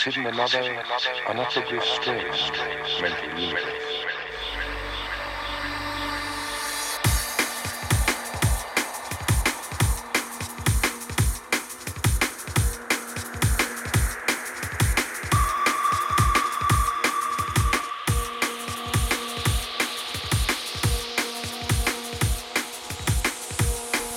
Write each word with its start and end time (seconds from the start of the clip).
hidden 0.00 0.26
another, 0.26 0.82
unutterably 1.28 1.80
strange 1.80 2.52
mental 3.00 3.40
universe. 3.40 3.98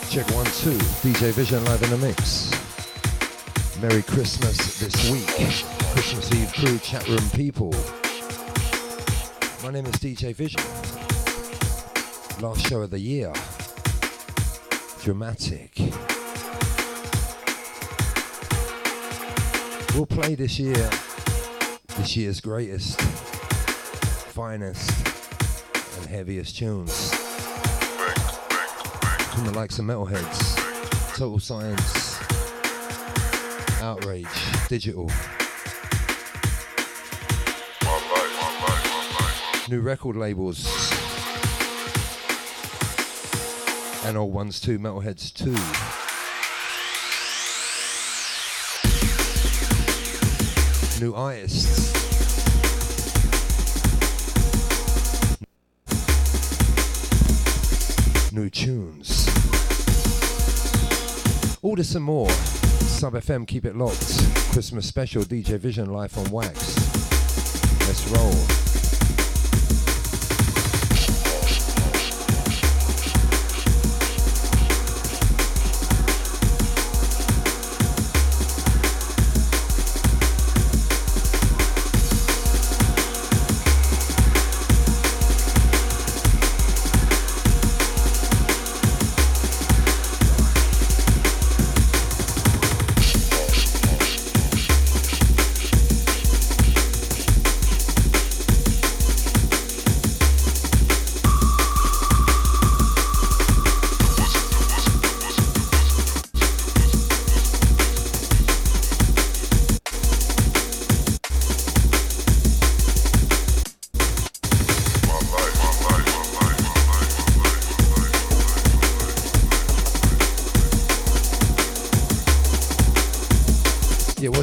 Check 0.09 0.29
one, 0.35 0.45
two. 0.45 0.77
DJ 1.01 1.31
Vision 1.31 1.63
live 1.65 1.81
in 1.83 1.89
the 1.89 1.97
mix. 1.97 2.51
Merry 3.81 4.03
Christmas 4.03 4.79
this 4.79 5.09
week. 5.09 5.80
Christmas 5.91 6.31
Eve 6.33 6.53
crew, 6.53 6.79
chat 6.79 7.05
room 7.09 7.29
people. 7.31 7.71
My 9.61 9.71
name 9.71 9.85
is 9.85 9.95
DJ 9.95 10.33
Vision. 10.33 10.61
Last 12.41 12.65
show 12.65 12.81
of 12.81 12.91
the 12.91 12.99
year. 12.99 13.33
Dramatic. 15.03 15.77
We'll 19.93 20.05
play 20.05 20.35
this 20.35 20.57
year, 20.57 20.89
this 21.97 22.15
year's 22.15 22.39
greatest, 22.39 22.99
finest, 24.31 24.89
and 25.97 26.09
heaviest 26.09 26.57
tunes 26.57 27.13
from 29.33 29.45
the 29.45 29.51
likes 29.53 29.77
of 29.77 29.85
Metalheadz, 29.85 31.17
Total 31.17 31.39
Science, 31.39 32.17
Outrage, 33.81 34.27
Digital. 34.69 35.09
New 39.71 39.79
record 39.79 40.17
labels. 40.17 40.65
And 44.03 44.17
old 44.17 44.33
ones 44.33 44.59
too, 44.59 44.77
Metalheadz 44.77 45.33
too. 45.33 45.51
New 51.01 51.13
artists. 51.13 51.93
New 58.33 58.49
tunes. 58.49 59.25
This 61.77 61.95
and 61.95 62.03
more. 62.03 62.29
Sub 62.29 63.13
FM, 63.13 63.47
keep 63.47 63.65
it 63.65 63.77
locked. 63.77 64.05
Christmas 64.51 64.85
special, 64.85 65.23
DJ 65.23 65.57
Vision 65.57 65.93
live 65.93 66.15
on 66.17 66.29
Wax. 66.29 66.75
Let's 67.87 68.05
roll. 68.09 68.70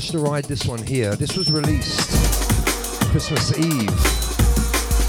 Watch 0.08 0.14
the 0.14 0.30
ride 0.30 0.44
this 0.44 0.64
one 0.64 0.82
here. 0.86 1.14
This 1.16 1.36
was 1.36 1.50
released 1.50 2.08
Christmas 3.10 3.52
Eve 3.58 3.90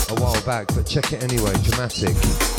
a 0.10 0.22
while 0.22 0.42
back, 0.42 0.68
but 0.76 0.86
check 0.86 1.14
it 1.14 1.24
anyway. 1.24 1.54
Dramatic. 1.64 2.59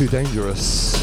Too 0.00 0.08
dangerous. 0.08 0.99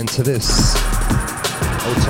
Into 0.00 0.22
this. 0.22 0.74
Old 1.86 2.00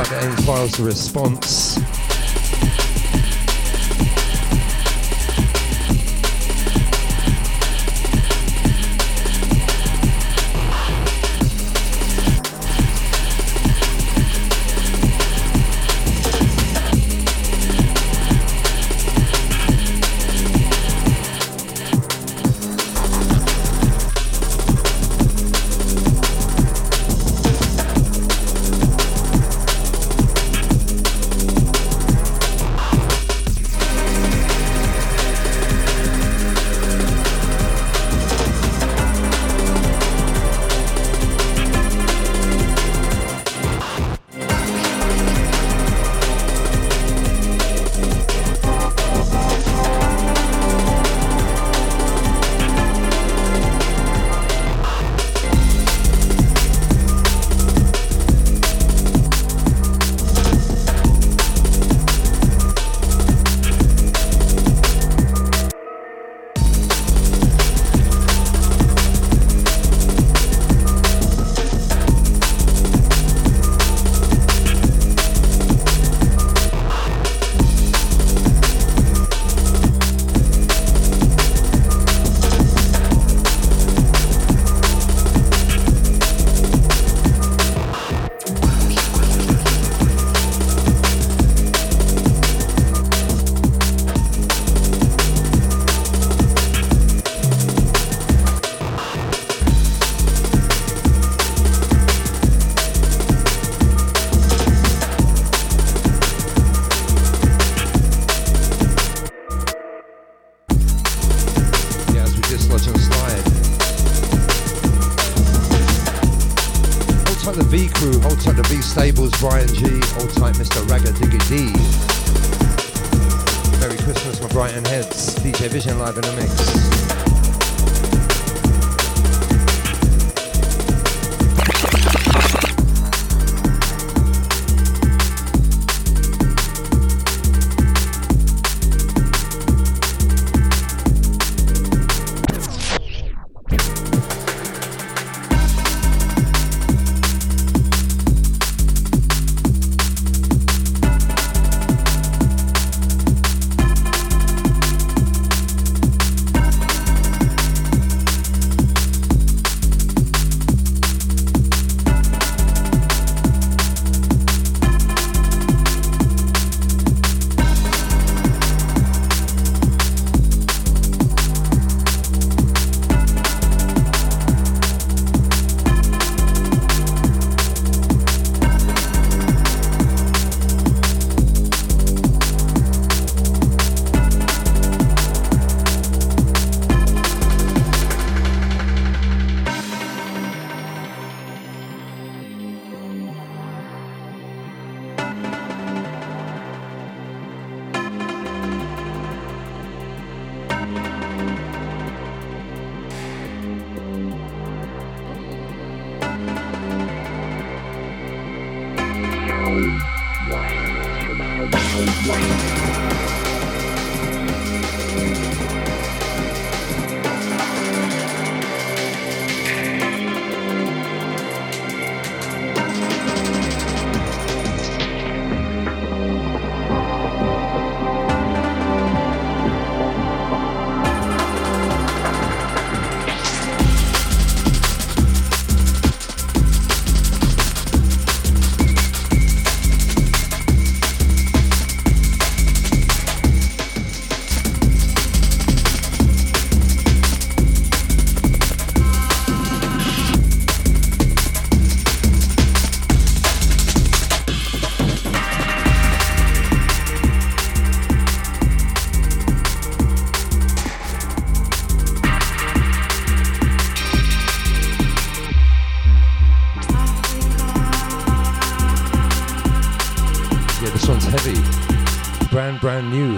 type 272.81 273.37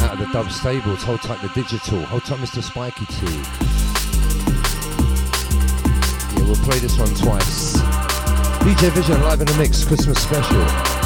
out 0.00 0.14
of 0.14 0.18
the 0.20 0.28
Dub 0.32 0.50
Stables, 0.50 1.02
hold 1.02 1.20
tight 1.20 1.42
the 1.42 1.48
digital, 1.48 2.00
hold 2.06 2.24
tight 2.24 2.38
Mr. 2.38 2.62
Spiky 2.62 3.04
T. 3.04 3.26
Yeah, 6.34 6.44
we'll 6.46 6.56
play 6.64 6.78
this 6.78 6.98
one 6.98 7.14
twice. 7.14 7.76
DJ 8.62 8.90
Vision 8.92 9.22
live 9.22 9.40
in 9.40 9.46
the 9.46 9.56
mix, 9.58 9.84
Christmas 9.84 10.22
special. 10.22 10.97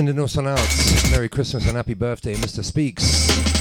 Sending 0.00 0.24
us 0.24 0.38
on 0.38 0.48
out. 0.48 1.10
Merry 1.10 1.28
Christmas 1.28 1.66
and 1.66 1.76
happy 1.76 1.92
birthday, 1.92 2.34
Mr. 2.34 2.64
Speaks. 2.64 3.59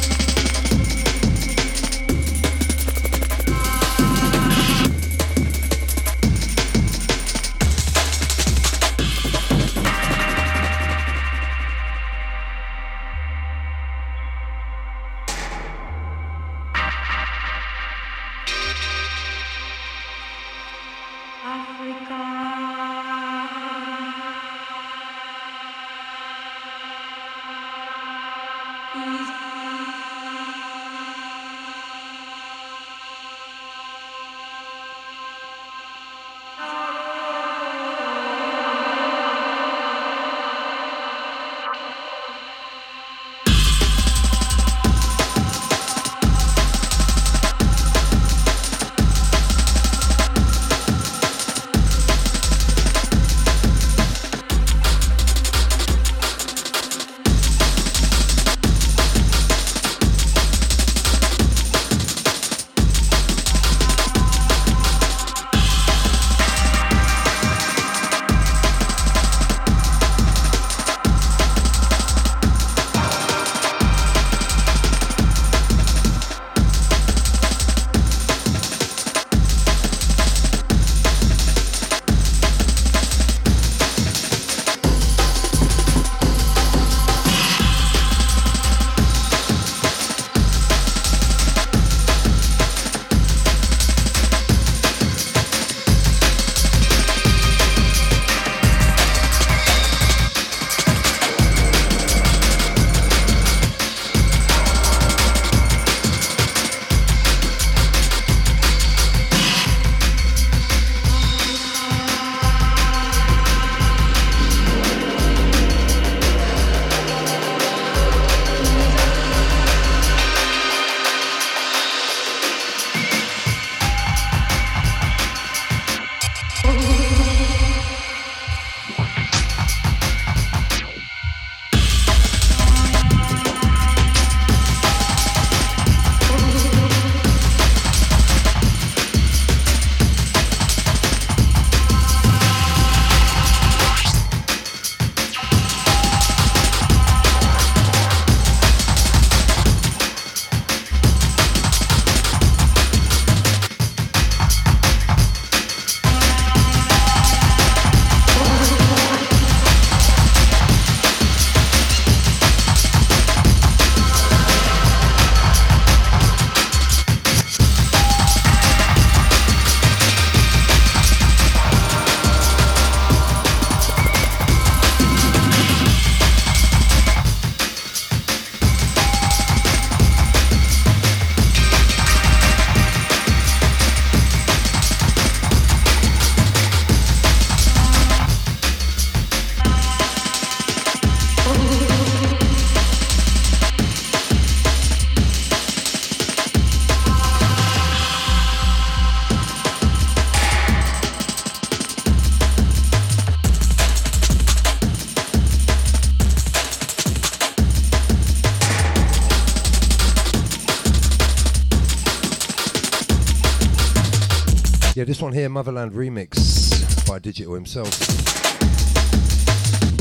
This 215.19 215.23
one 215.25 215.33
here, 215.33 215.49
Motherland 215.49 215.91
Remix 215.91 217.05
by 217.05 217.19
Digital 217.19 217.53
himself. 217.53 217.89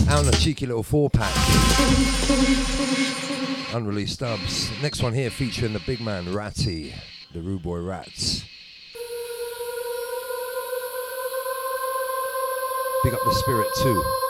Out 0.09 0.21
on 0.21 0.29
a 0.29 0.37
cheeky 0.37 0.65
little 0.65 0.85
four 0.85 1.11
pack. 1.11 1.35
Unreleased 3.75 4.15
stubs. 4.15 4.71
Next 4.81 5.03
one 5.03 5.13
here 5.13 5.31
featuring 5.31 5.73
the 5.73 5.81
big 5.81 6.01
man 6.01 6.33
Ratty, 6.33 6.95
the 7.33 7.41
Rude 7.41 7.65
Boy 7.65 7.81
Rats. 7.81 8.45
Big 13.03 13.13
up 13.13 13.21
the 13.25 13.33
spirit 13.33 13.67
too. 13.83 14.28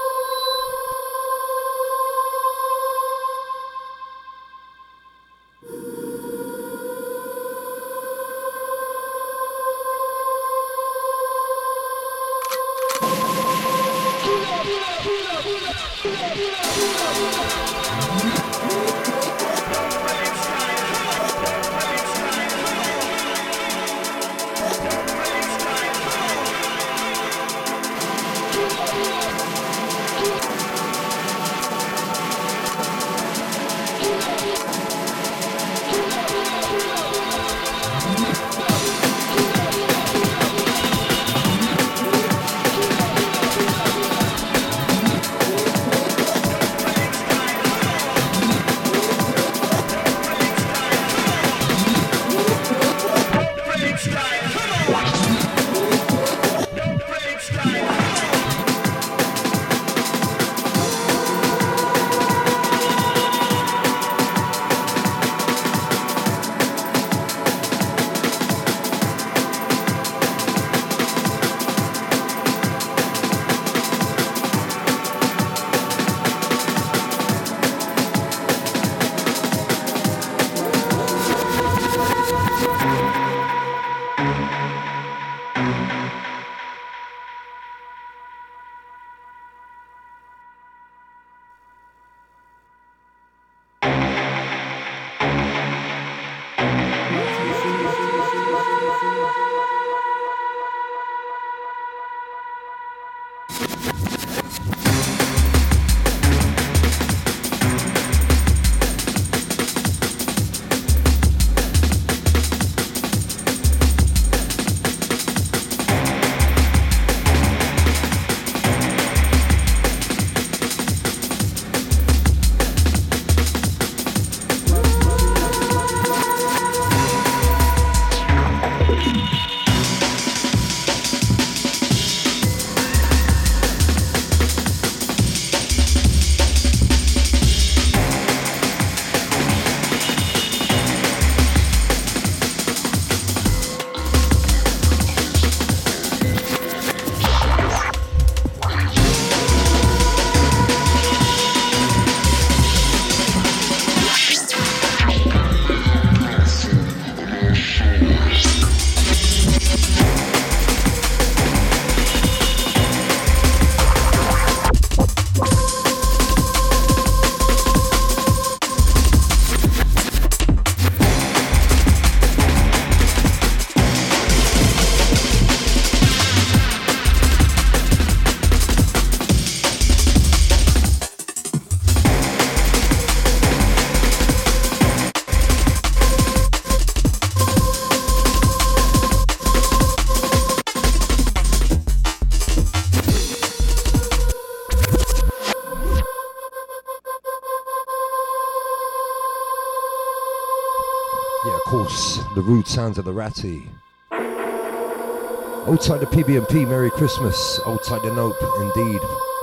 Rude 202.48 202.66
sounds 202.66 202.96
of 202.96 203.04
the 203.04 203.12
ratty. 203.12 203.68
Outside 204.10 206.00
the 206.00 206.06
PB&P, 206.06 206.64
Merry 206.64 206.90
Christmas. 206.90 207.60
Outside 207.66 208.00
the 208.00 208.14
Nope, 208.14 208.36
indeed. 208.58 209.00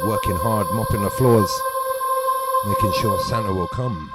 Working 0.07 0.35
hard, 0.37 0.65
mopping 0.73 1.03
the 1.03 1.11
floors, 1.11 1.51
making 2.67 2.91
sure 2.99 3.19
Santa 3.25 3.53
will 3.53 3.67
come. 3.67 4.11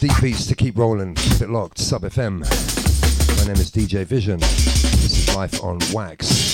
Deep 0.00 0.20
beats 0.20 0.46
to 0.48 0.56
keep 0.56 0.76
rolling, 0.76 1.14
keep 1.14 1.40
it 1.40 1.50
locked, 1.50 1.78
Sub 1.78 2.02
FM. 2.02 2.40
My 3.38 3.44
name 3.44 3.60
is 3.60 3.70
DJ 3.70 4.04
Vision. 4.04 4.40
This 4.40 5.28
is 5.28 5.36
Life 5.36 5.62
on 5.62 5.78
Wax. 5.92 6.53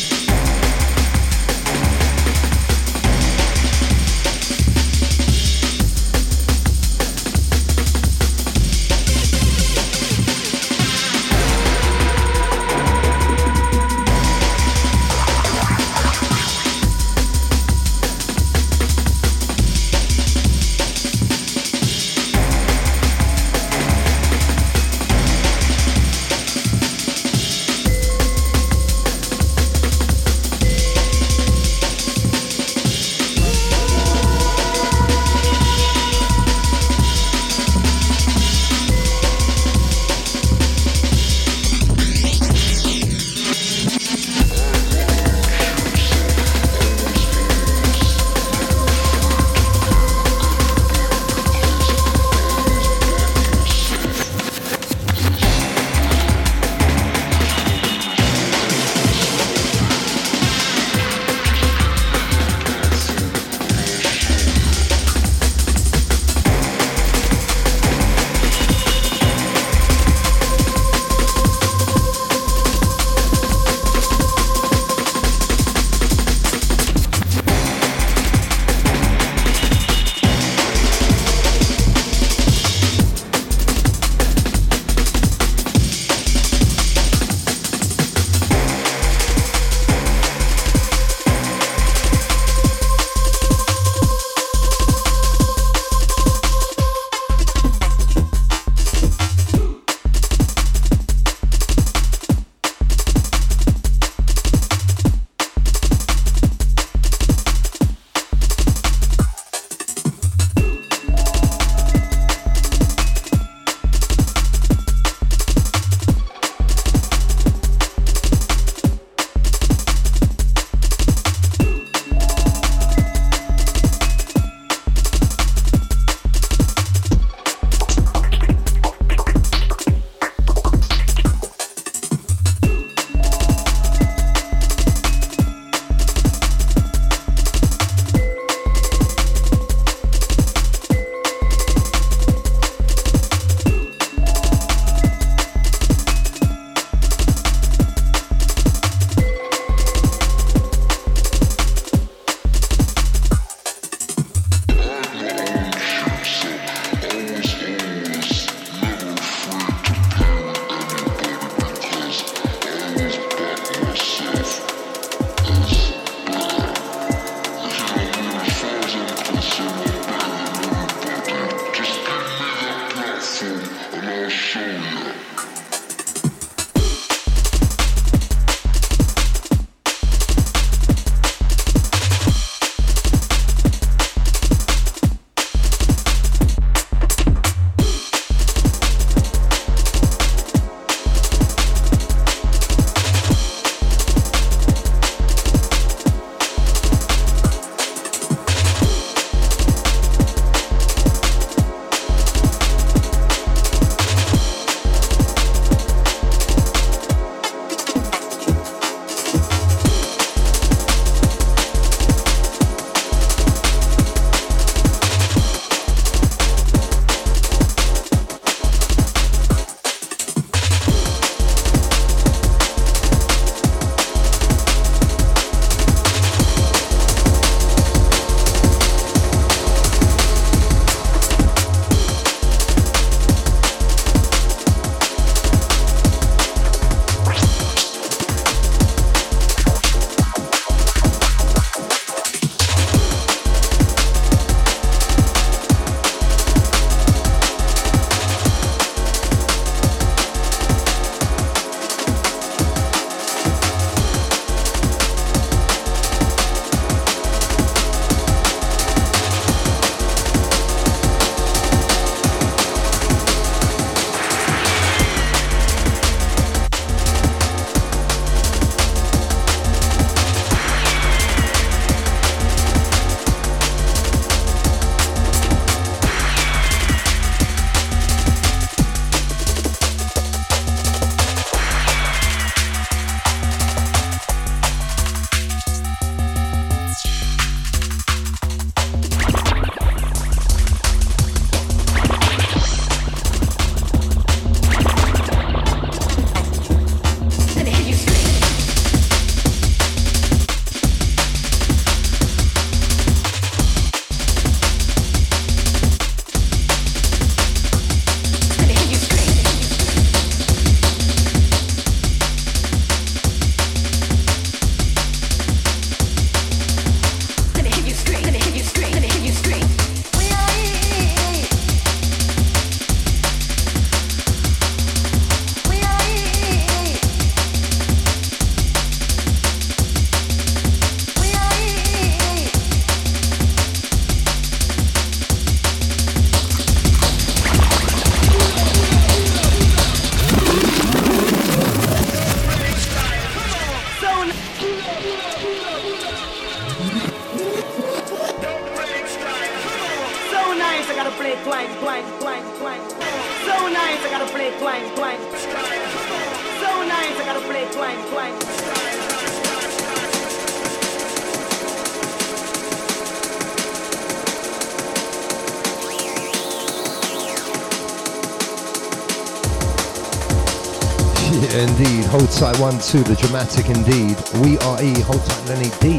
indeed. 371.53 372.05
Hold 372.07 372.29
tight 372.31 372.59
one, 372.59 372.79
two, 372.81 373.05
the 373.05 373.15
dramatic 373.15 373.67
indeed. 373.67 374.17
We 374.43 374.59
are 374.59 374.83
E, 374.83 374.99
hold 375.01 375.25
tight 375.25 375.47
Lenny 375.47 375.71
D. 375.81 375.97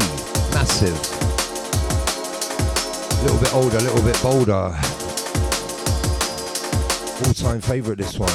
Massive. 0.52 0.92
A 3.10 3.22
little 3.22 3.38
bit 3.38 3.54
older, 3.54 3.78
a 3.78 3.80
little 3.80 4.02
bit 4.02 4.20
bolder. 4.22 4.76
All 7.24 7.32
time 7.32 7.62
favourite 7.62 7.96
this 7.96 8.18
one. 8.18 8.28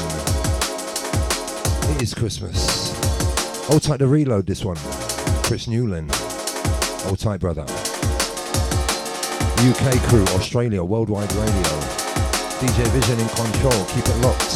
It 1.95 2.01
is 2.01 2.15
Christmas. 2.15 2.97
Hold 3.67 3.83
tight 3.83 3.99
the 3.99 4.07
reload 4.07 4.47
this 4.47 4.65
one. 4.65 4.77
Chris 5.43 5.67
Newland. 5.67 6.09
Hold 6.11 7.19
tight 7.19 7.39
brother. 7.39 7.65
UK 9.69 10.01
crew, 10.09 10.23
Australia, 10.35 10.83
worldwide 10.83 11.31
radio. 11.33 11.96
DJ 12.59 12.87
Vision 12.87 13.19
in 13.19 13.27
control, 13.29 13.85
keep 13.85 14.03
it 14.07 14.17
locked. 14.21 14.49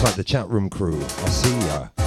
Tight 0.00 0.16
the 0.16 0.24
chat 0.24 0.48
room 0.48 0.68
crew. 0.68 1.00
I'll 1.00 1.28
see 1.28 1.56
ya. 1.66 2.03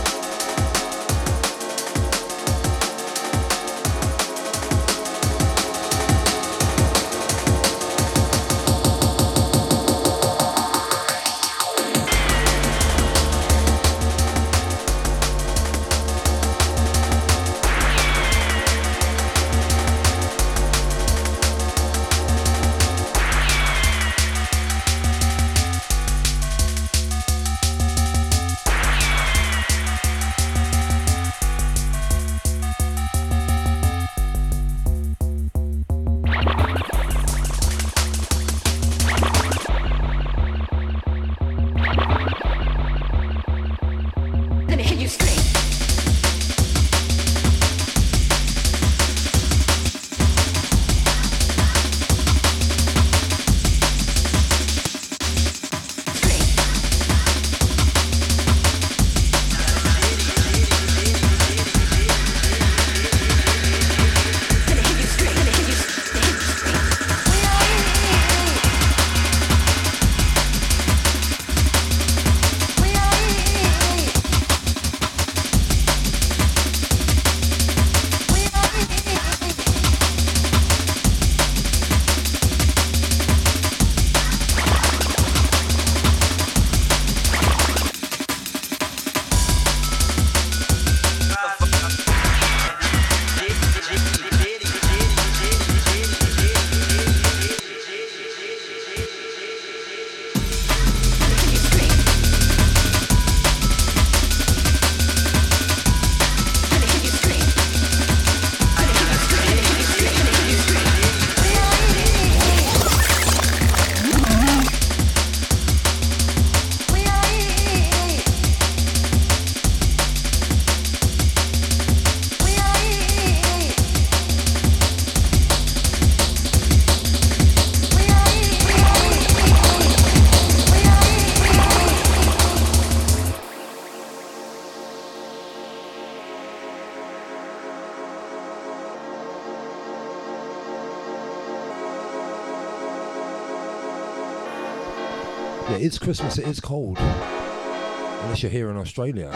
Christmas, 146.08 146.38
it 146.38 146.48
is 146.48 146.62
cold. 146.62 146.98
Unless 147.00 148.42
you're 148.42 148.50
here 148.50 148.70
in 148.70 148.78
Australia. 148.78 149.30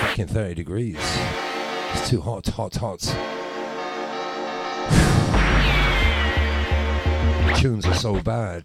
Fucking 0.00 0.26
30 0.26 0.54
degrees. 0.54 0.96
It's 0.96 2.08
too 2.08 2.22
hot, 2.22 2.46
hot, 2.46 2.74
hot. 2.76 3.00
tunes 7.58 7.84
are 7.84 7.92
so 7.92 8.18
bad. 8.22 8.62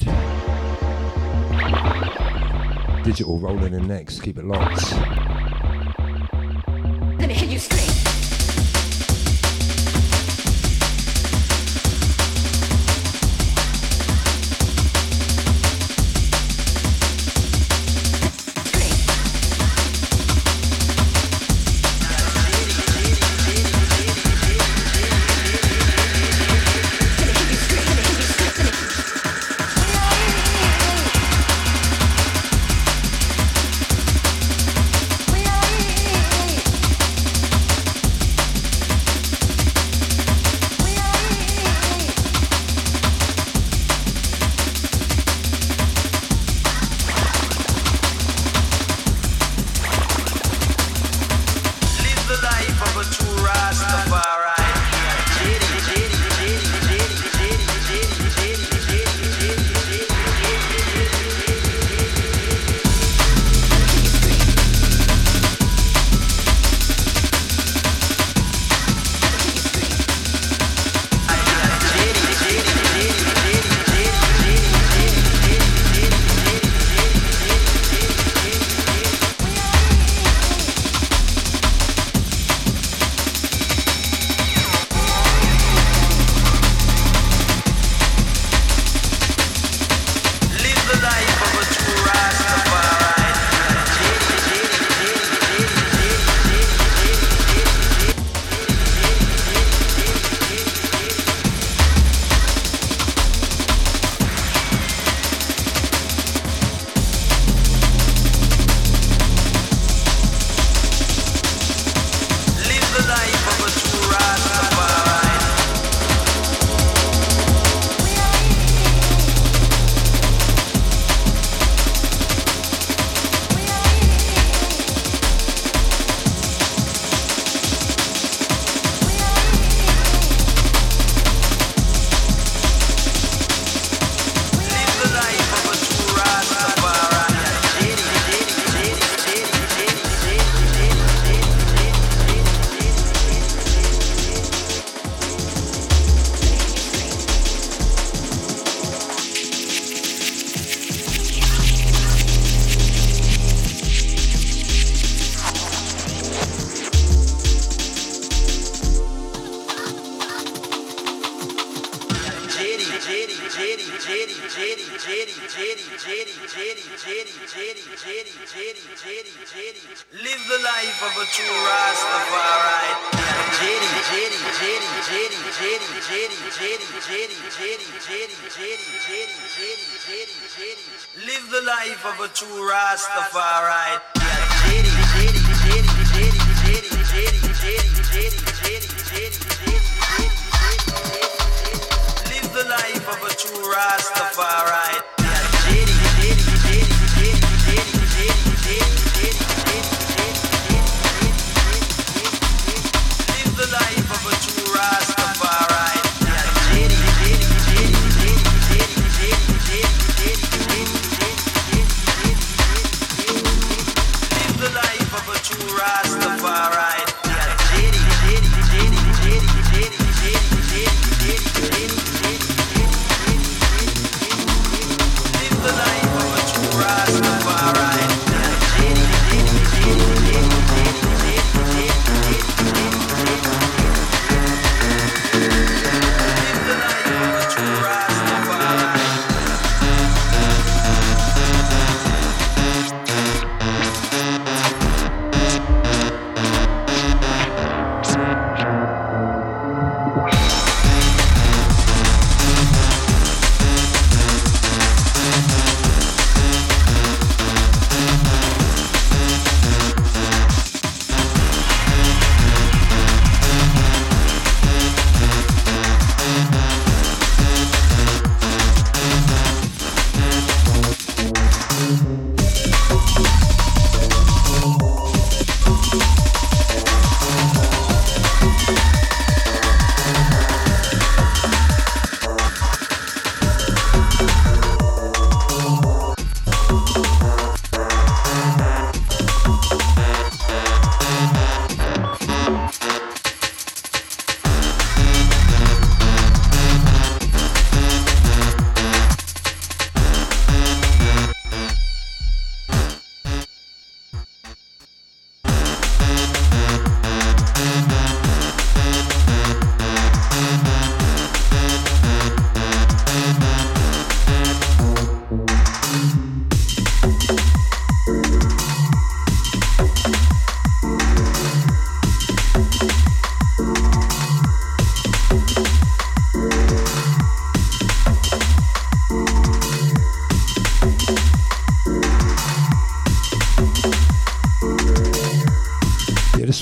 Digital 3.04 3.40
rolling 3.40 3.74
in 3.74 3.86
next, 3.86 4.22
keep 4.22 4.38
it 4.38 4.46
locked. 4.46 5.27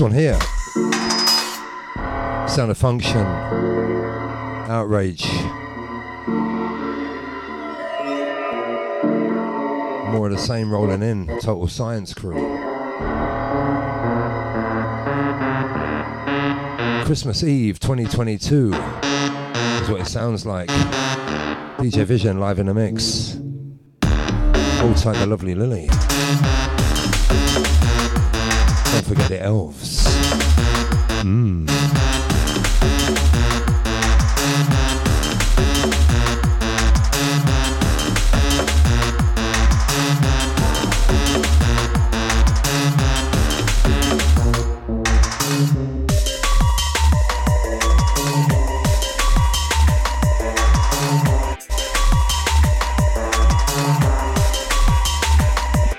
One 0.06 0.14
here. 0.14 0.40
Sound 2.48 2.70
of 2.70 2.78
Function. 2.78 3.26
Outrage. 4.70 5.26
More 10.12 10.28
of 10.28 10.32
the 10.32 10.38
same 10.38 10.72
rolling 10.72 11.02
in. 11.02 11.26
Total 11.40 11.68
Science 11.68 12.14
Crew. 12.14 12.36
Christmas 17.06 17.44
Eve 17.44 17.80
2022 17.80 18.74
is 18.74 19.90
what 19.90 20.02
it 20.02 20.08
sounds 20.08 20.46
like. 20.46 20.70
DJ 21.80 22.04
Vision 22.04 22.40
live 22.40 22.60
in 22.60 22.68
the 22.68 22.76
mix. 22.76 23.40
Hold 24.80 24.98
tight 24.98 25.18
the 25.18 25.26
lovely 25.26 25.56
Lily. 25.56 25.90
Don't 28.96 29.08
forget 29.08 29.28
the 29.28 29.42
elves. 29.44 29.85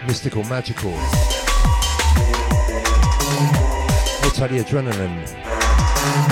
Mystical, 0.07 0.45
magical. 0.45 1.46
Tight 4.37 4.51
the 4.51 4.59
adrenaline. 4.59 5.25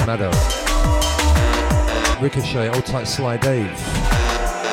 Maddo. 0.04 0.30
Ricochet, 2.20 2.68
old 2.68 2.84
tight 2.84 3.04
Sly 3.04 3.38
Dave. 3.38 3.70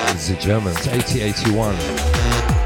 It's 0.10 0.28
the 0.28 0.36
Germans, 0.36 0.86
8081. 0.86 2.61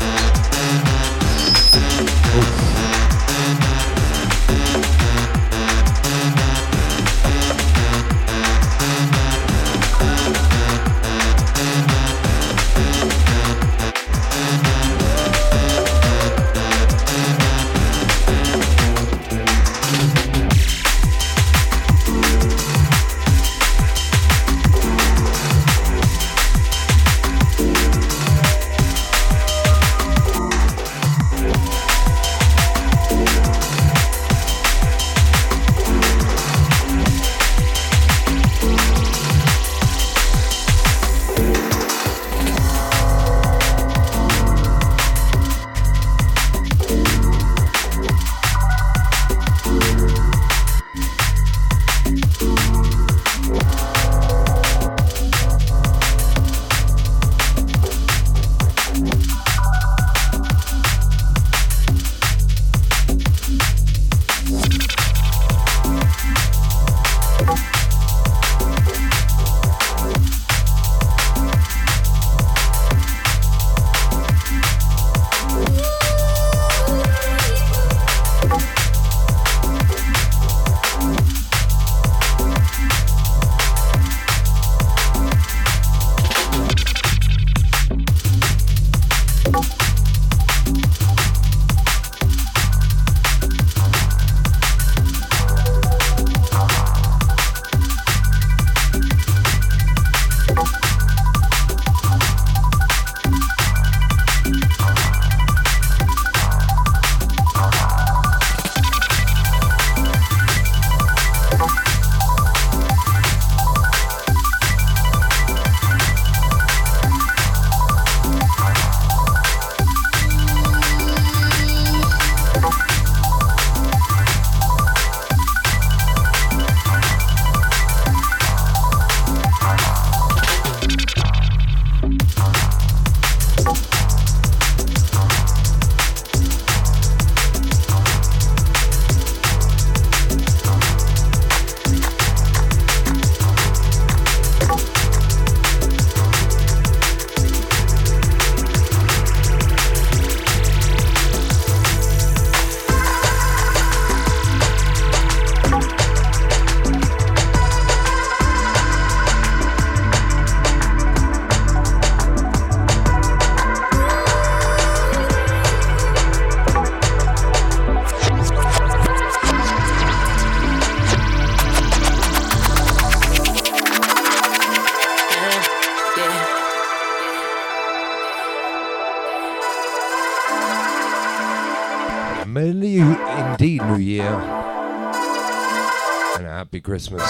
Christmas. 186.95 187.29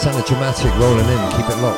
Sounded 0.00 0.24
dramatic 0.26 0.72
rolling 0.76 1.08
in, 1.08 1.30
keep 1.32 1.50
it 1.50 1.58
locked. 1.60 1.71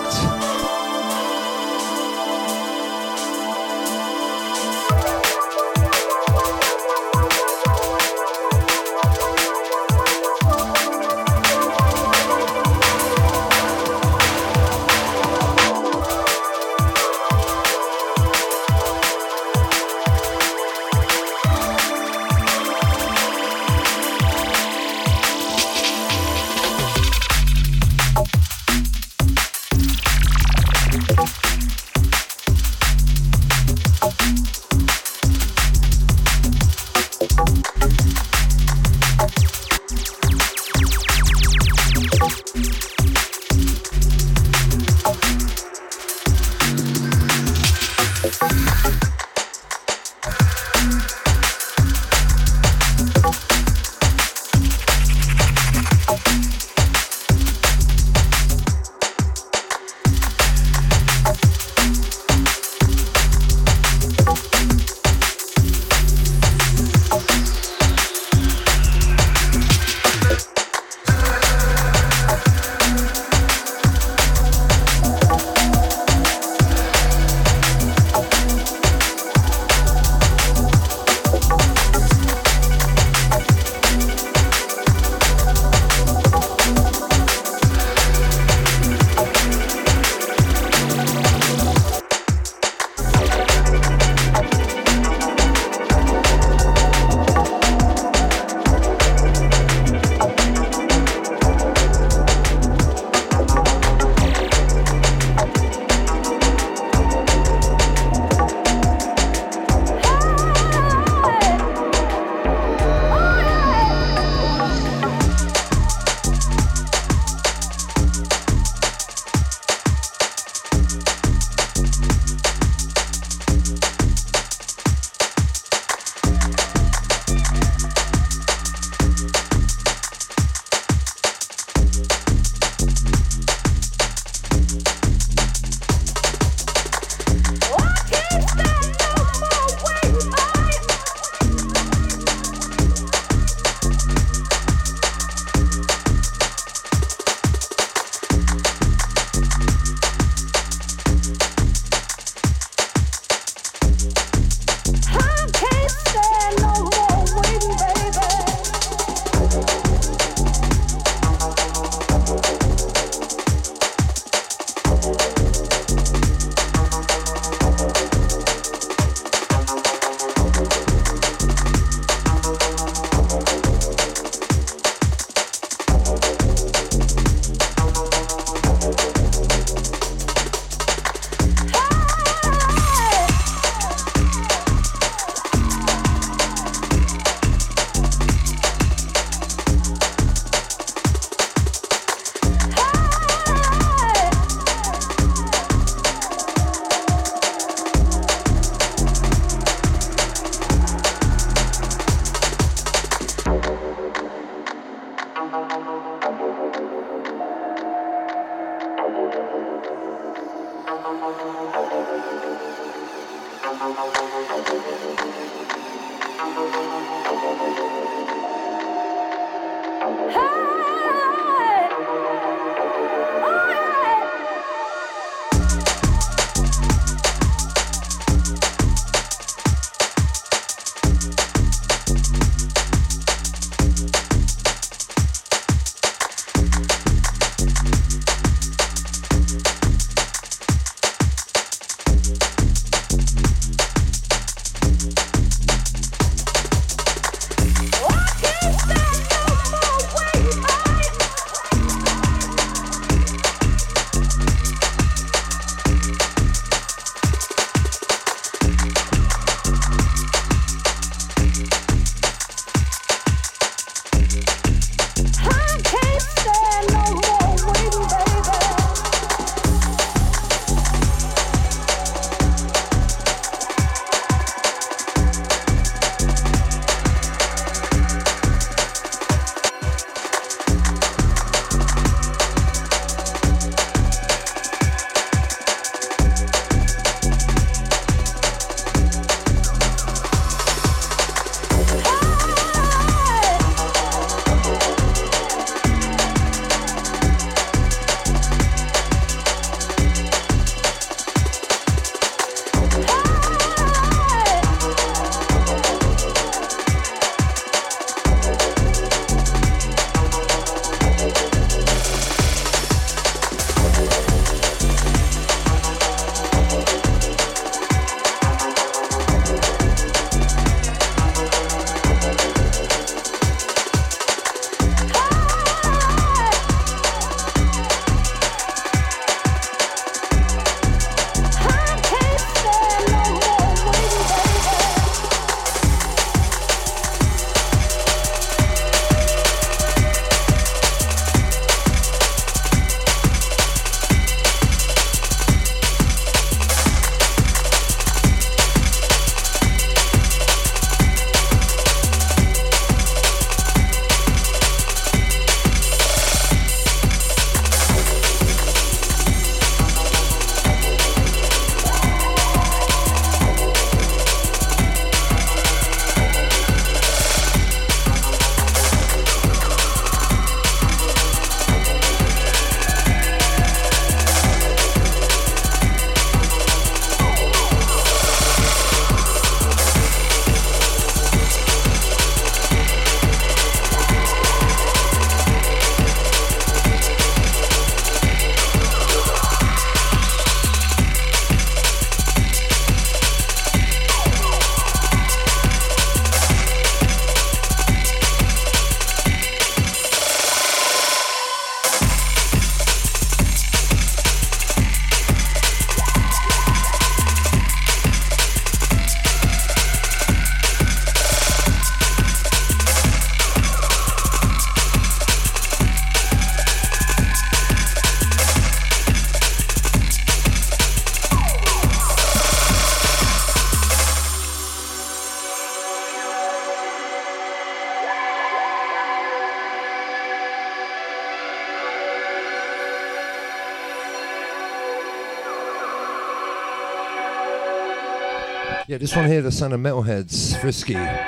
Yeah, 439.05 439.19
one 439.21 439.29
here, 439.29 439.43
the 439.43 439.53
son 439.53 439.75
of 439.75 439.81
Metalheadz, 439.81 440.59
Frisky. 440.63 440.97
Out 440.97 441.19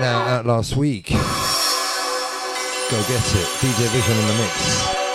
now, 0.00 0.24
out 0.26 0.44
last 0.44 0.76
week. 0.76 1.10
Go 1.10 1.16
get 3.02 3.22
it. 3.22 3.46
DJ 3.60 3.86
Vision 3.92 4.16
in 4.18 4.26
the 4.26 4.34
mix. 4.42 5.05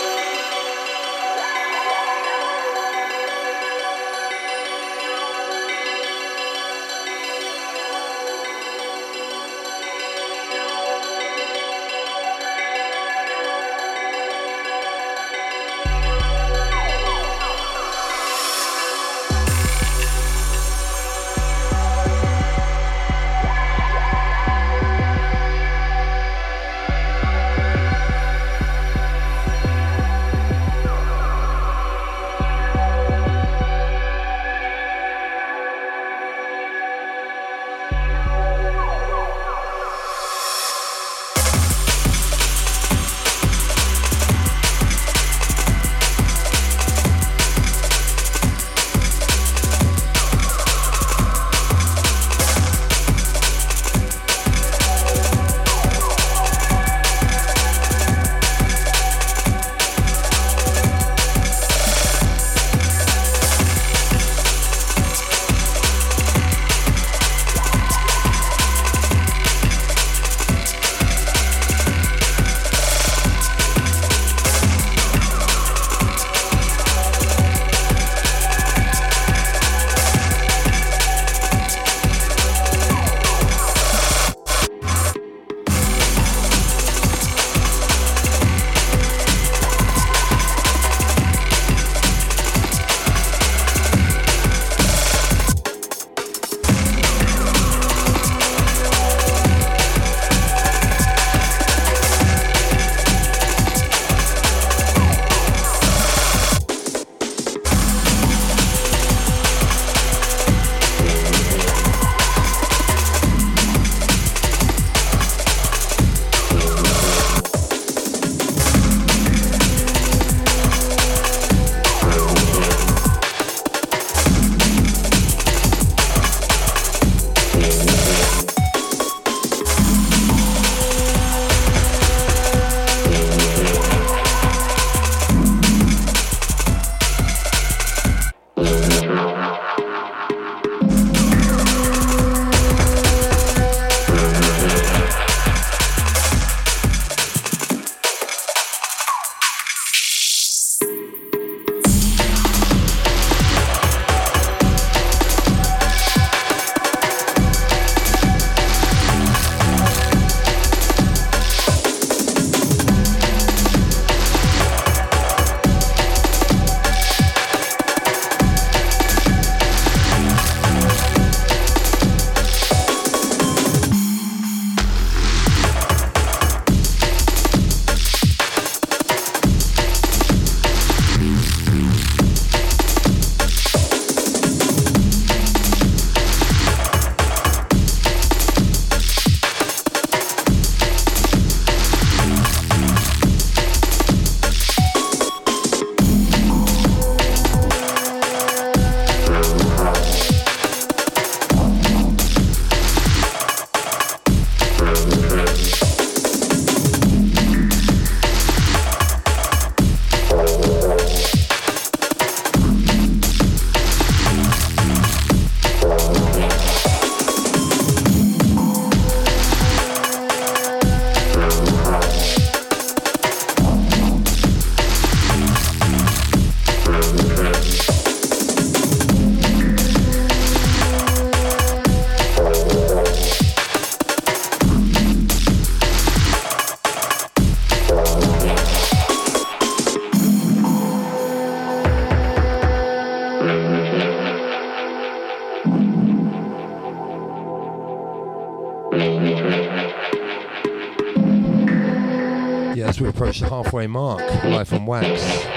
Halfway 253.40 253.86
mark, 253.86 254.20
live 254.44 254.72
on 254.72 254.86
wax. 254.86 255.08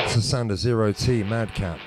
It's 0.04 0.16
the 0.16 0.22
sound 0.22 0.52
Zero 0.58 0.92
T 0.92 1.24
Madcap. 1.24 1.80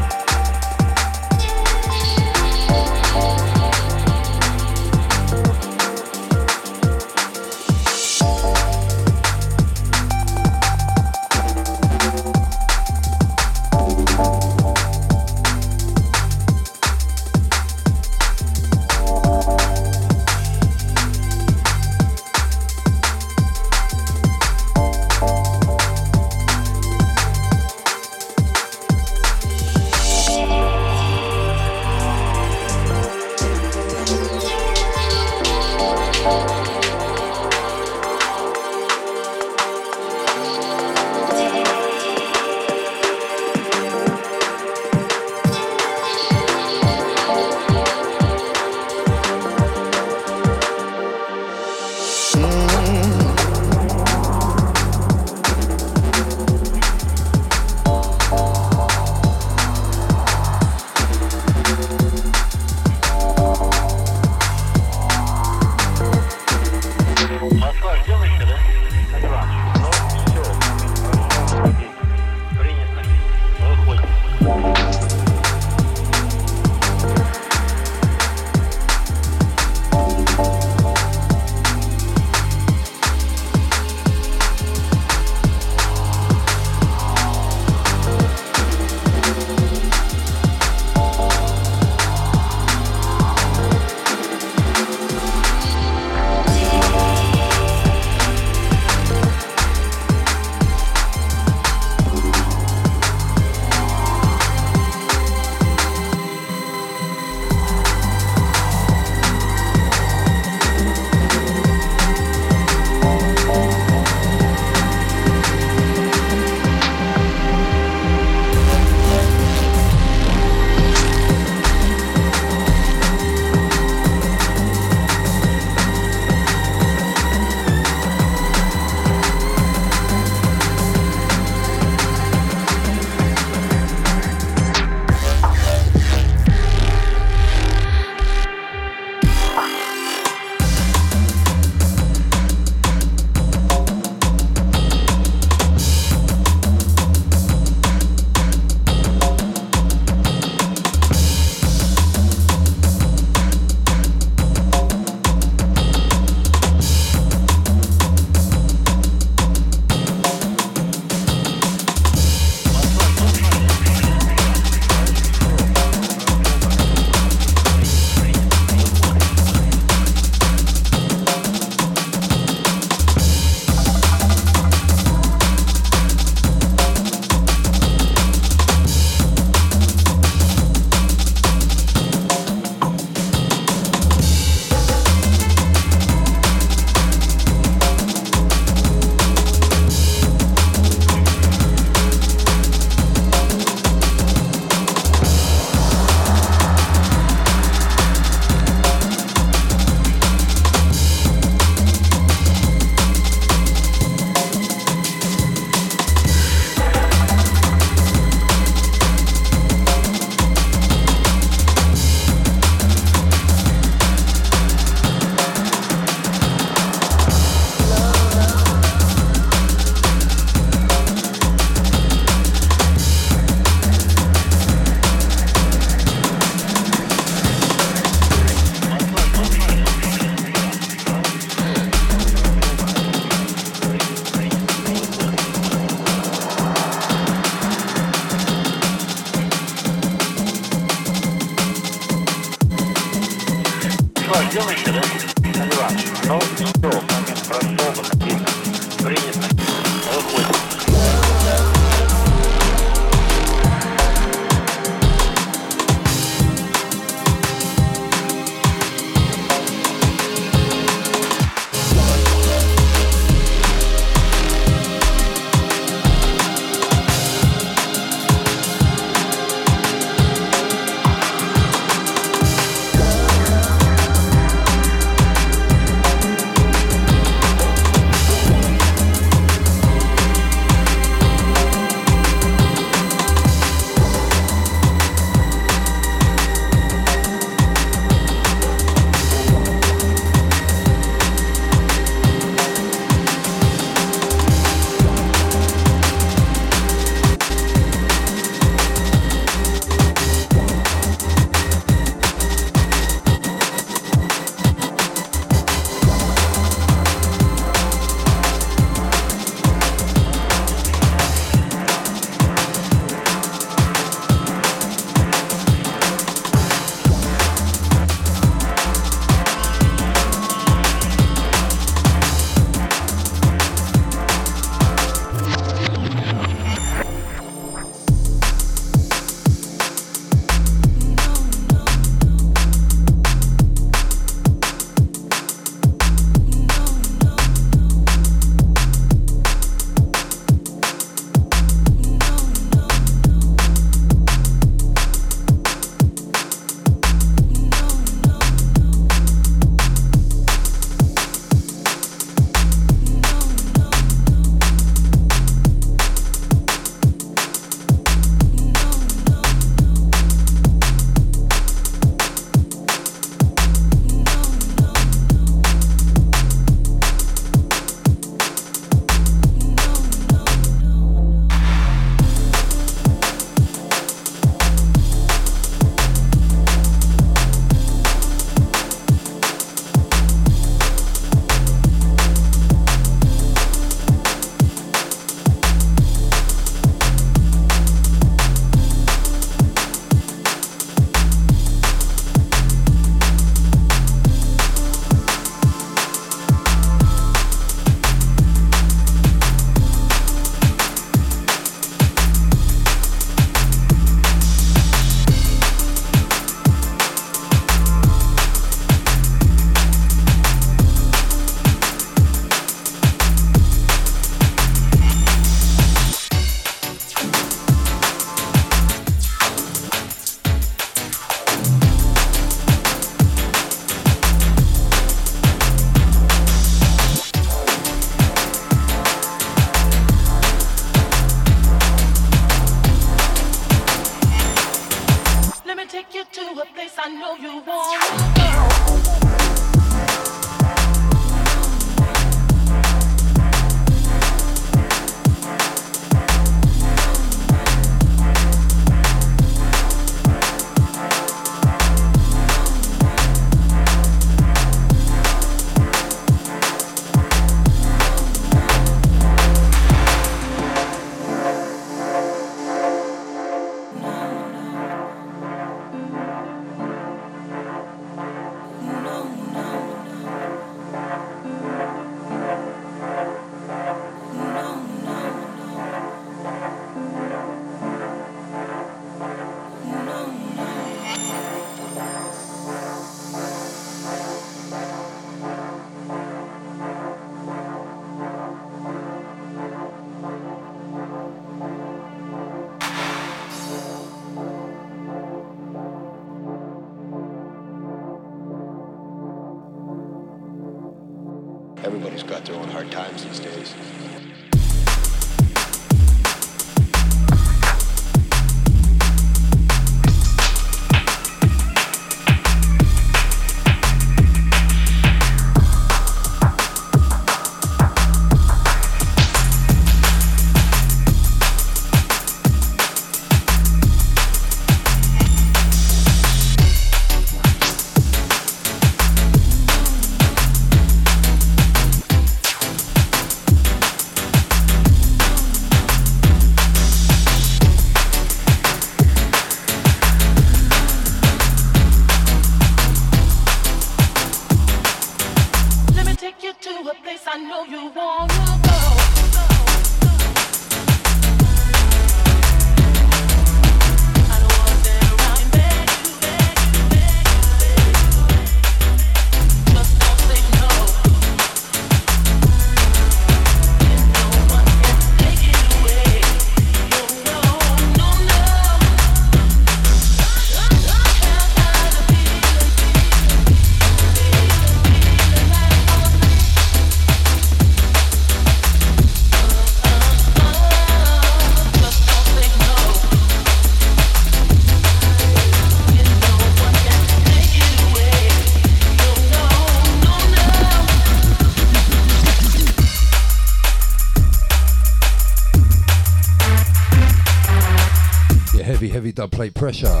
Heavy 598.88 599.12
dub 599.12 599.30
plate 599.30 599.52
pressure. 599.52 600.00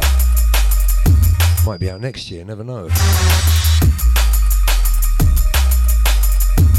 Might 1.66 1.80
be 1.80 1.90
out 1.90 2.00
next 2.00 2.30
year, 2.30 2.44
never 2.46 2.64
know. 2.64 2.88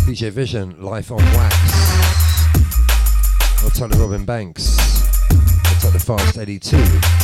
DJ 0.08 0.32
Vision, 0.32 0.82
Life 0.82 1.12
on 1.12 1.20
Wax. 1.20 1.56
Outside 3.64 3.92
of 3.92 4.00
Robin 4.00 4.26
Banks. 4.26 4.80
Outside 5.68 5.94
the 5.94 6.04
Fast 6.04 6.38
Eddie 6.40 6.60
2. 6.60 7.21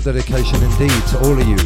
Dedication 0.00 0.62
indeed 0.62 0.90
to 1.08 1.18
all 1.24 1.40
of 1.40 1.46
you. 1.46 1.65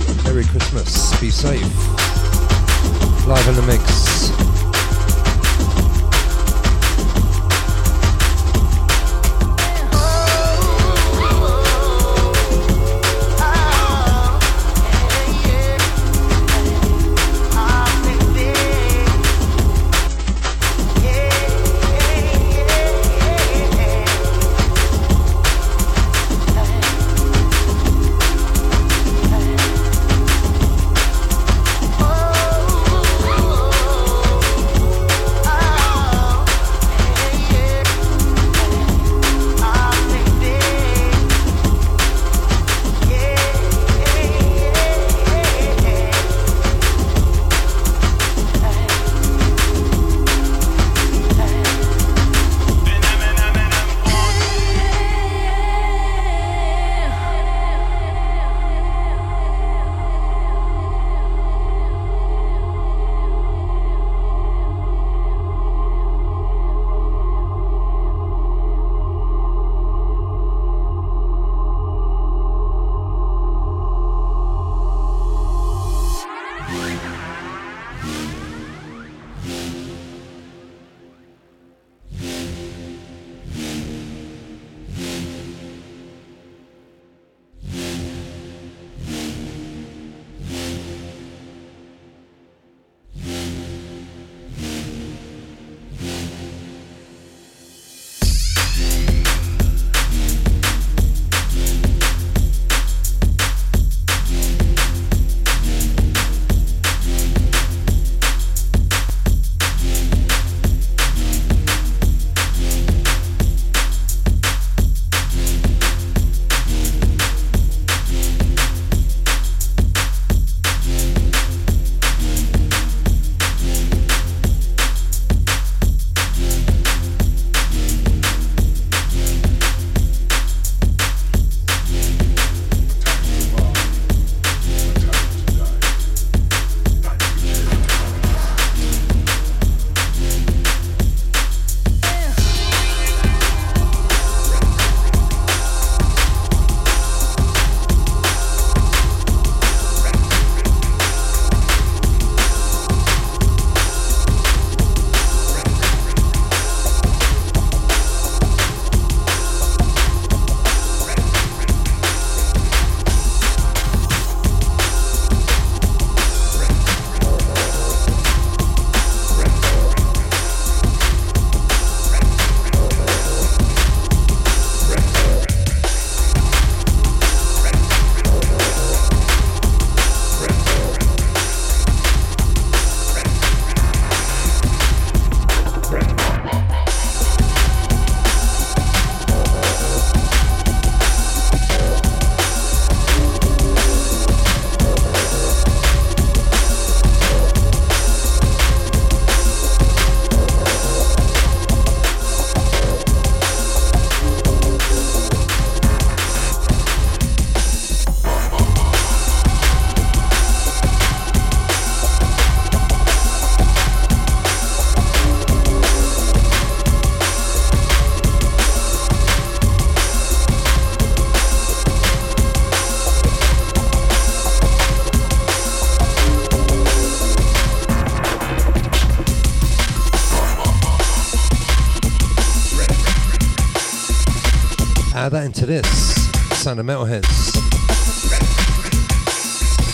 This. 235.70 236.26
Sound 236.60 236.80
of 236.80 236.86
Metalheadz. 236.86 237.56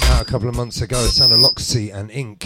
Out 0.04 0.10
ah, 0.10 0.18
a 0.22 0.24
couple 0.24 0.48
of 0.48 0.56
months 0.56 0.80
ago, 0.80 0.96
Sound 0.96 1.34
of 1.34 1.40
Loxy 1.40 1.92
and 1.92 2.10
Ink. 2.10 2.45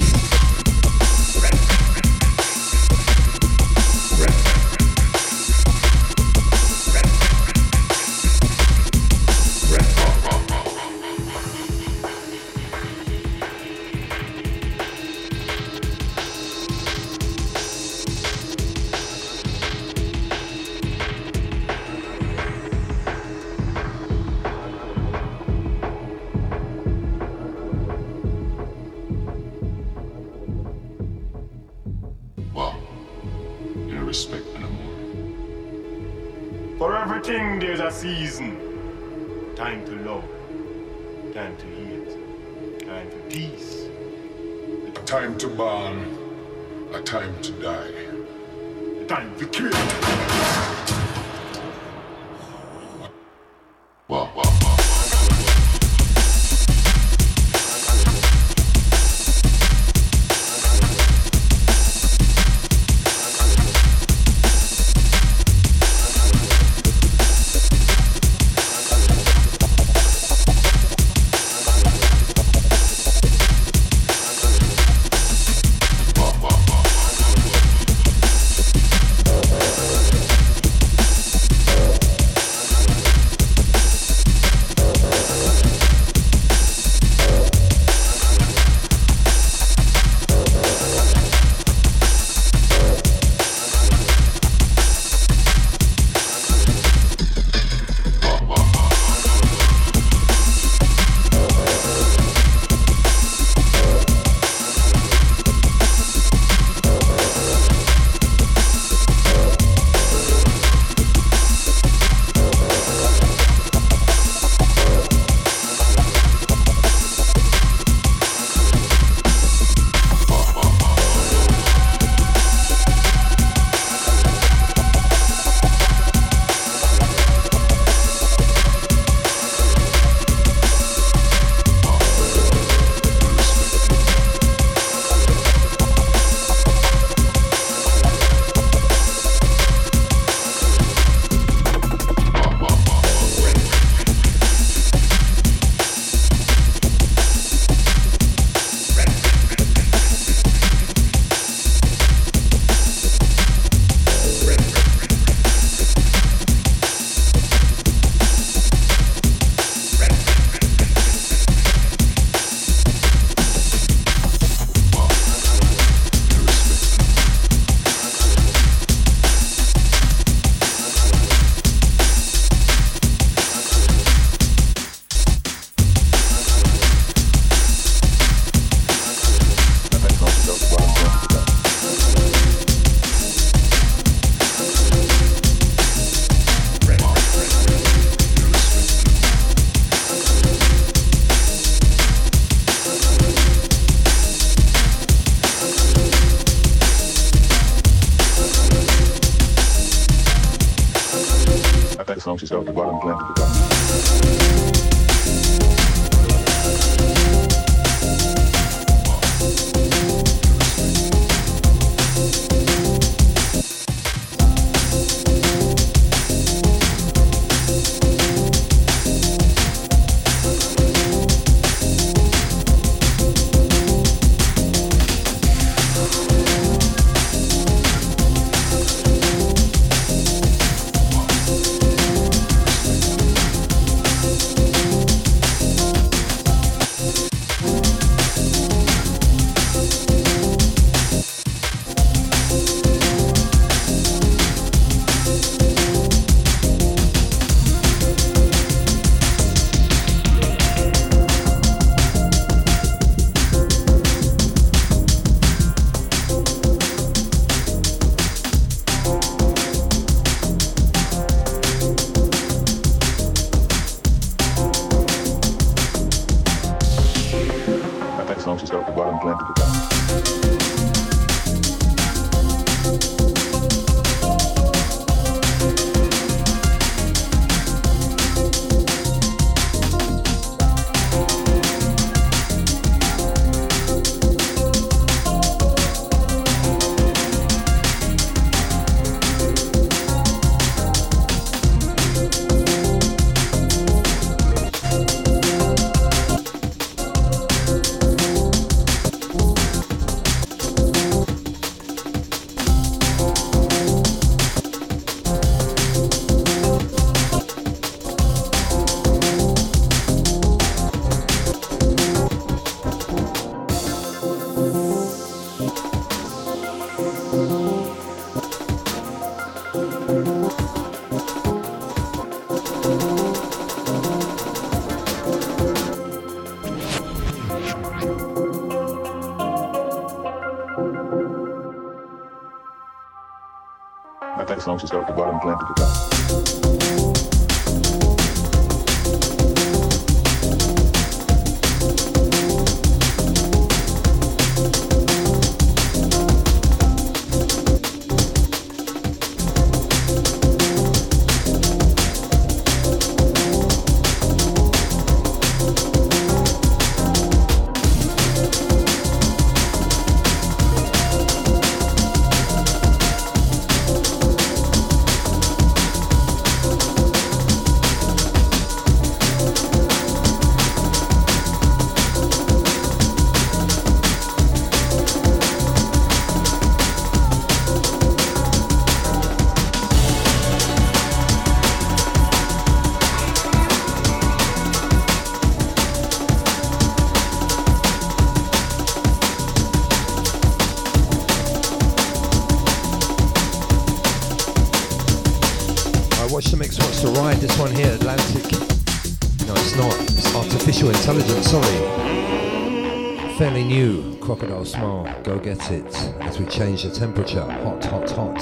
Seattle 404.64 405.04
small, 405.04 405.22
Go 405.22 405.38
Get 405.38 405.70
It, 405.70 405.94
as 406.20 406.38
we 406.38 406.44
change 406.46 406.82
the 406.82 406.90
temperature, 406.90 407.40
hot, 407.40 407.84
hot, 407.84 408.10
hot. 408.10 408.36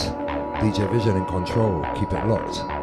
DJ 0.61 0.91
Vision 0.93 1.17
in 1.17 1.25
control, 1.27 1.85
keep 1.95 2.13
it 2.13 2.27
locked. 2.27 2.78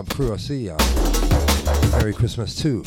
Sub 0.00 0.08
crew. 0.08 0.32
I 0.32 0.36
see 0.38 0.66
ya. 0.66 0.76
Merry 1.92 2.14
Christmas 2.14 2.54
too. 2.56 2.82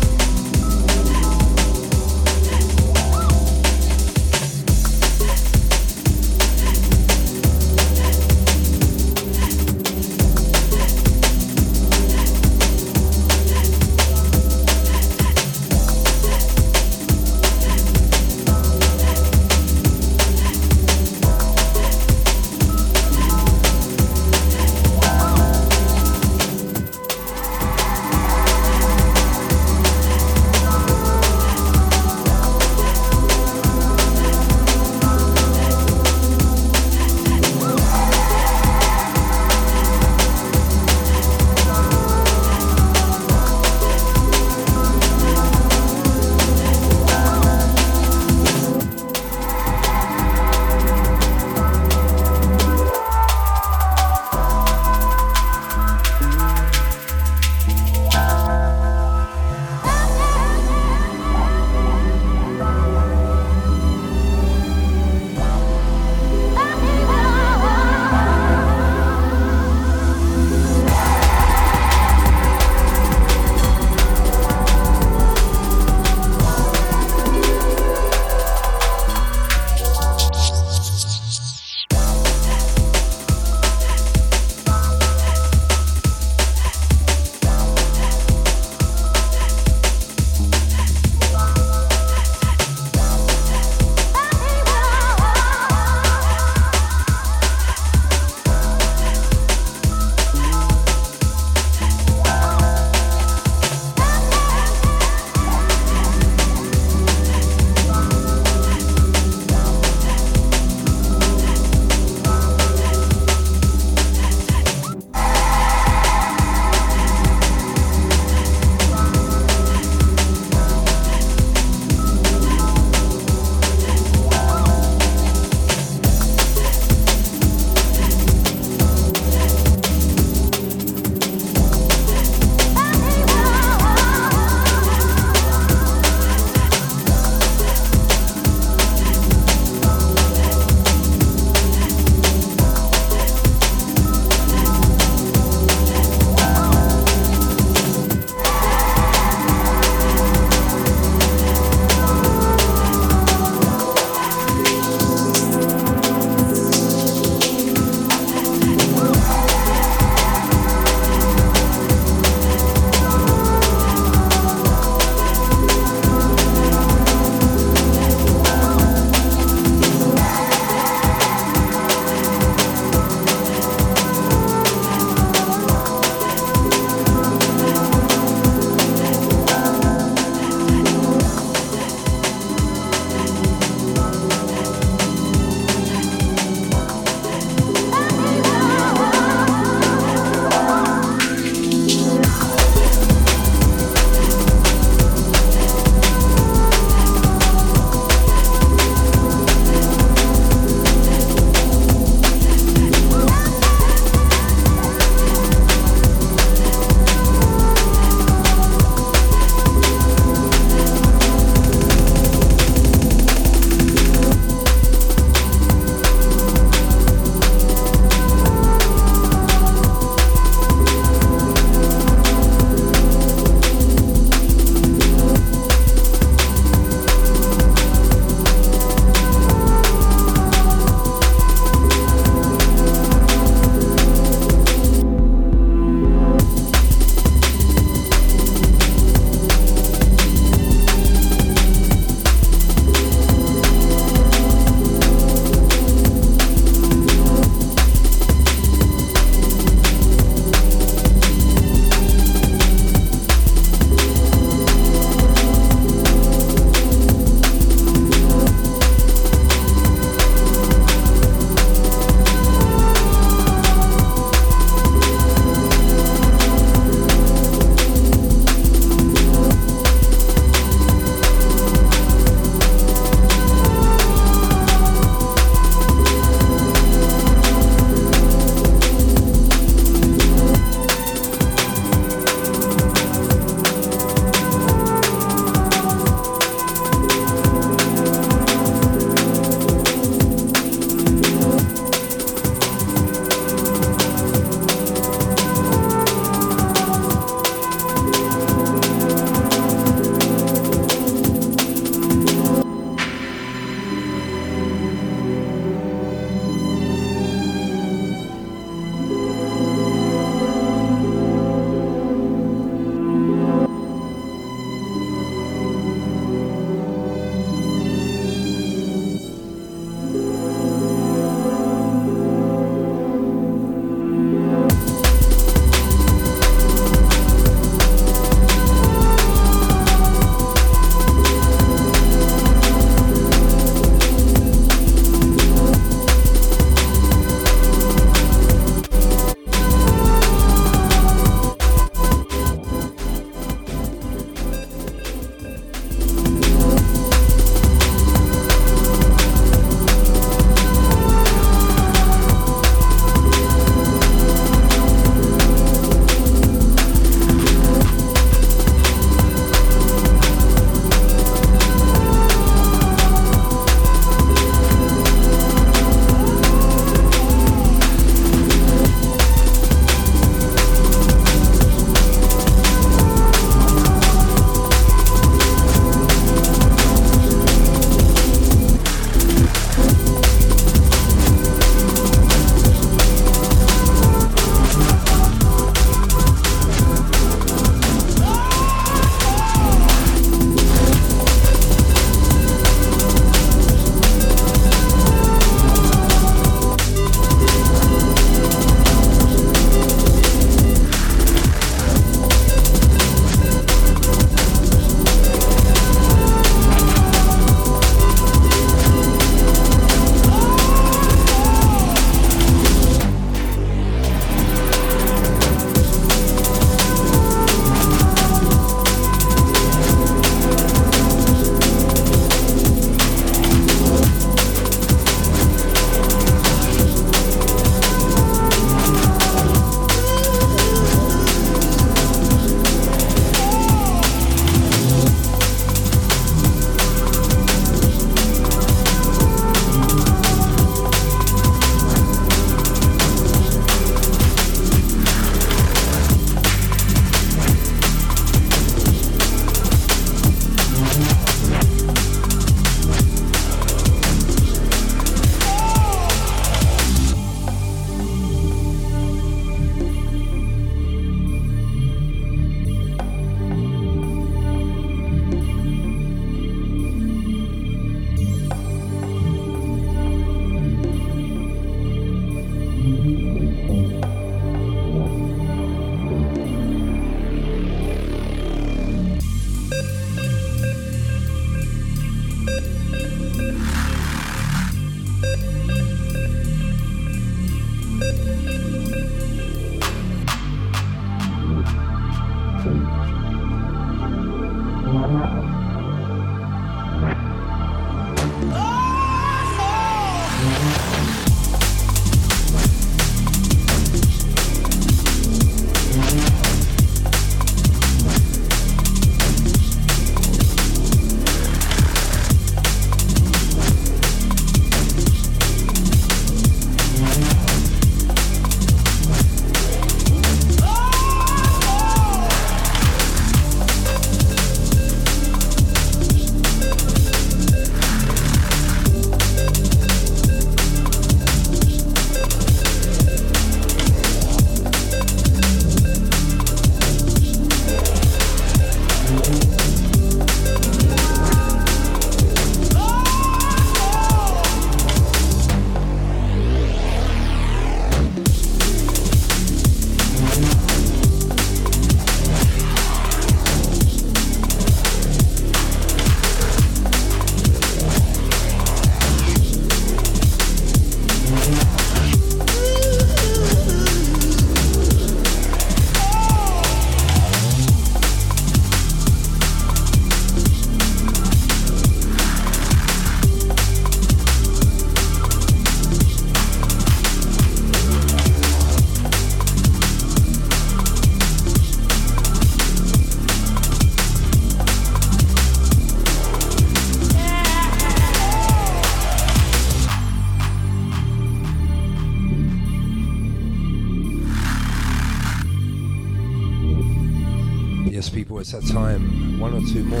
Time. 598.72 599.38
One 599.38 599.52
or 599.52 599.60
two 599.60 599.84
more. 599.84 600.00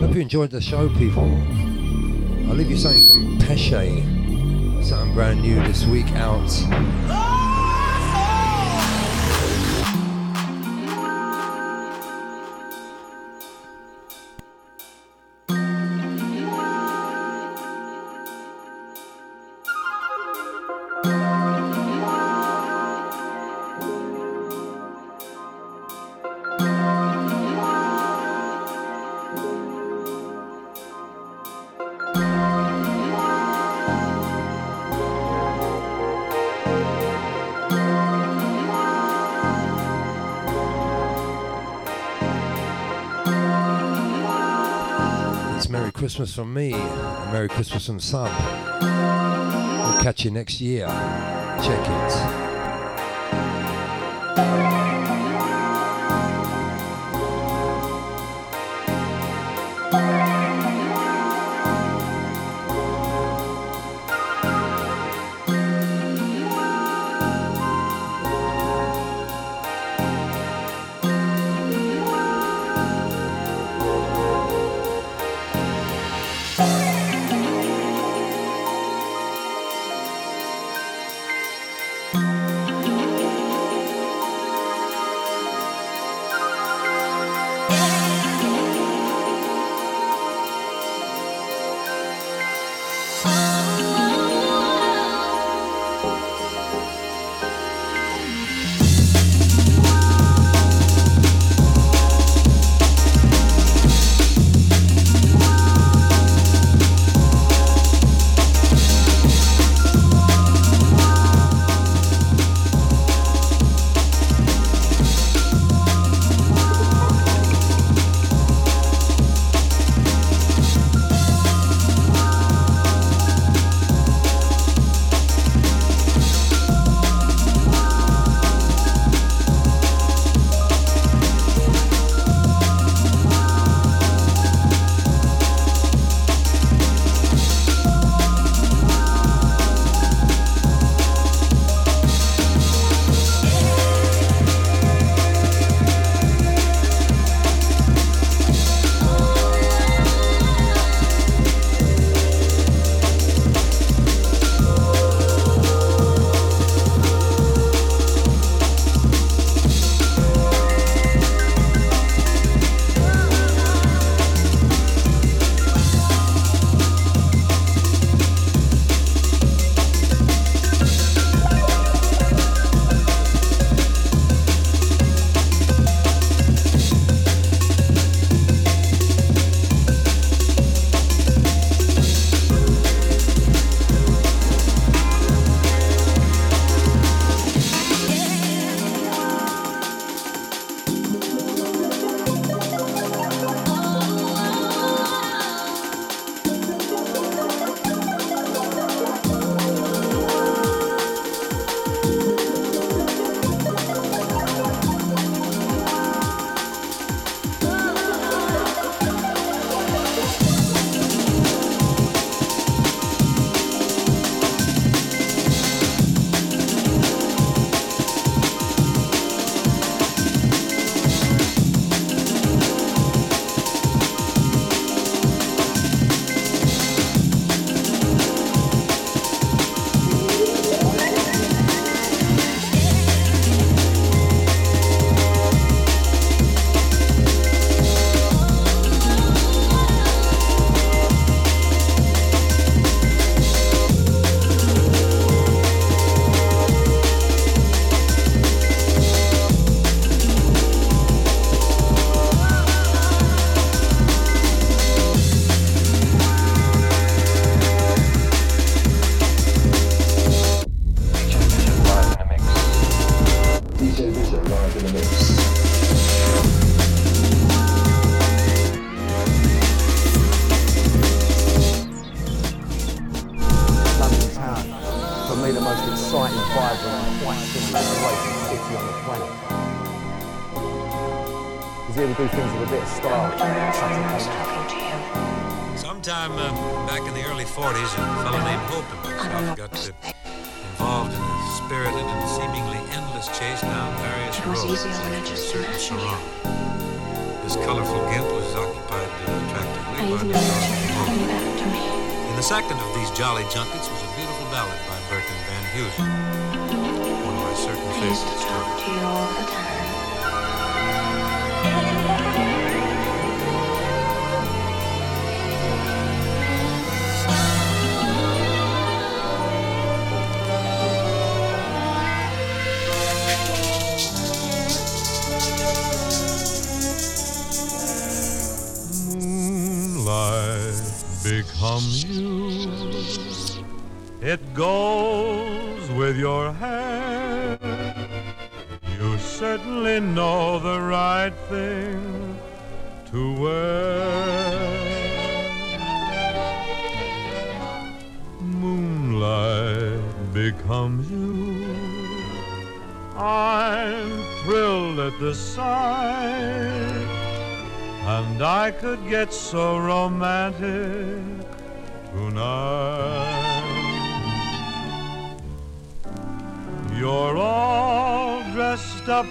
Hope 0.00 0.14
you 0.14 0.22
enjoyed 0.22 0.50
the 0.50 0.60
show, 0.62 0.88
people. 0.96 1.30
I'll 2.48 2.54
leave 2.54 2.70
you 2.70 2.78
something 2.78 3.06
from 3.06 3.38
Pesce. 3.38 3.68
Something 4.88 5.14
brand 5.14 5.42
new 5.42 5.56
this 5.66 5.84
week 5.84 6.10
out. 6.12 6.48
Christmas 45.98 46.32
from 46.32 46.54
me, 46.54 46.70
Merry 47.32 47.48
Christmas 47.48 47.86
from 47.86 47.98
Sub. 47.98 48.30
We'll 48.80 50.00
catch 50.00 50.24
you 50.24 50.30
next 50.30 50.60
year. 50.60 50.86
Check 51.60 51.88
it. 51.88 52.47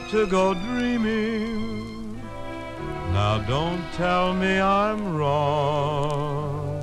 to 0.10 0.26
go 0.28 0.54
dreaming. 0.54 2.22
Now 3.12 3.40
don't 3.40 3.84
tell 3.94 4.34
me 4.34 4.58
I'm 4.60 5.18
wrong. 5.18 6.78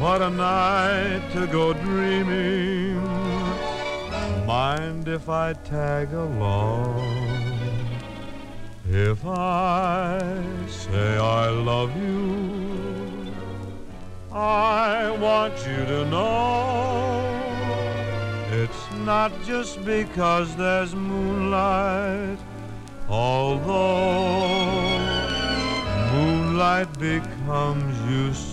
What 0.00 0.20
a 0.20 0.30
night 0.30 1.22
to 1.34 1.46
go 1.46 1.72
dreaming. 1.72 3.00
Mind 4.44 5.06
if 5.06 5.28
I 5.28 5.52
tag 5.52 6.12
along? 6.12 6.98
If 8.90 9.24
I 9.24 10.18
say 10.66 11.16
I 11.18 11.48
love 11.48 11.96
you, 11.96 13.32
I 14.32 15.10
want 15.20 15.54
you 15.58 15.84
to 15.84 16.04
know 16.06 17.38
it's 18.50 18.90
not 19.04 19.30
just 19.44 19.84
because 19.84 20.56
there's 20.56 20.94
night, 21.58 22.38
although 23.08 24.98
moonlight 26.12 26.90
becomes 26.98 27.94
you. 28.10 28.47